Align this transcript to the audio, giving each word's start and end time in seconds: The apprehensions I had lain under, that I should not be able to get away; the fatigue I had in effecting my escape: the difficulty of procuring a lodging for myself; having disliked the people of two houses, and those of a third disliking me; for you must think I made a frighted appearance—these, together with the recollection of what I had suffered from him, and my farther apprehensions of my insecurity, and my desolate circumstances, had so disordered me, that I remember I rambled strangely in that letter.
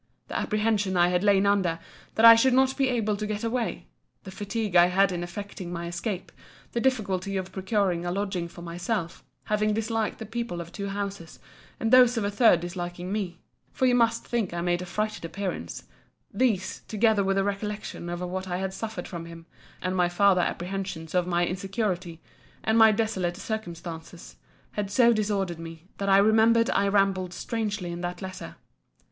The 0.29 0.39
apprehensions 0.39 0.95
I 0.95 1.09
had 1.09 1.23
lain 1.23 1.45
under, 1.45 1.77
that 2.15 2.25
I 2.25 2.33
should 2.33 2.55
not 2.55 2.75
be 2.75 2.89
able 2.89 3.15
to 3.17 3.27
get 3.27 3.43
away; 3.43 3.85
the 4.23 4.31
fatigue 4.31 4.75
I 4.75 4.87
had 4.87 5.11
in 5.11 5.21
effecting 5.21 5.71
my 5.71 5.85
escape: 5.85 6.31
the 6.71 6.79
difficulty 6.81 7.37
of 7.37 7.51
procuring 7.51 8.03
a 8.03 8.11
lodging 8.11 8.47
for 8.47 8.63
myself; 8.63 9.23
having 9.43 9.75
disliked 9.75 10.17
the 10.17 10.25
people 10.25 10.59
of 10.59 10.71
two 10.71 10.87
houses, 10.87 11.37
and 11.79 11.91
those 11.91 12.17
of 12.17 12.23
a 12.23 12.31
third 12.31 12.61
disliking 12.61 13.11
me; 13.11 13.41
for 13.73 13.85
you 13.85 13.93
must 13.93 14.25
think 14.25 14.55
I 14.55 14.61
made 14.61 14.81
a 14.81 14.87
frighted 14.87 15.23
appearance—these, 15.23 16.81
together 16.87 17.23
with 17.23 17.35
the 17.35 17.43
recollection 17.43 18.09
of 18.09 18.21
what 18.21 18.47
I 18.47 18.57
had 18.57 18.73
suffered 18.73 19.07
from 19.07 19.25
him, 19.27 19.45
and 19.83 19.95
my 19.95 20.09
farther 20.09 20.41
apprehensions 20.41 21.13
of 21.13 21.27
my 21.27 21.45
insecurity, 21.45 22.23
and 22.63 22.75
my 22.75 22.91
desolate 22.91 23.37
circumstances, 23.37 24.37
had 24.71 24.89
so 24.89 25.13
disordered 25.13 25.59
me, 25.59 25.89
that 25.99 26.09
I 26.09 26.17
remember 26.17 26.63
I 26.73 26.87
rambled 26.87 27.33
strangely 27.35 27.91
in 27.91 28.01
that 28.01 28.23
letter. 28.23 28.55